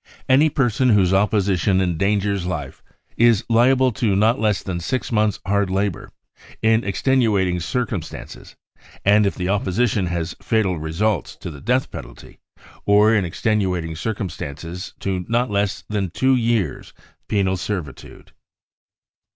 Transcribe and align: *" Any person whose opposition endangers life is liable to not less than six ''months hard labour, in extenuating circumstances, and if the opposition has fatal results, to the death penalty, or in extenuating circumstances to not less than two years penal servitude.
*" 0.00 0.16
Any 0.36 0.50
person 0.50 0.88
whose 0.88 1.14
opposition 1.14 1.80
endangers 1.80 2.44
life 2.44 2.82
is 3.16 3.44
liable 3.48 3.92
to 3.92 4.16
not 4.16 4.40
less 4.40 4.60
than 4.64 4.80
six 4.80 5.10
''months 5.10 5.38
hard 5.46 5.70
labour, 5.70 6.10
in 6.60 6.82
extenuating 6.82 7.60
circumstances, 7.60 8.56
and 9.04 9.26
if 9.26 9.36
the 9.36 9.48
opposition 9.48 10.06
has 10.06 10.34
fatal 10.42 10.76
results, 10.76 11.36
to 11.36 11.52
the 11.52 11.60
death 11.60 11.92
penalty, 11.92 12.40
or 12.84 13.14
in 13.14 13.24
extenuating 13.24 13.94
circumstances 13.94 14.92
to 14.98 15.24
not 15.28 15.52
less 15.52 15.84
than 15.88 16.10
two 16.10 16.34
years 16.34 16.92
penal 17.28 17.56
servitude. 17.56 18.32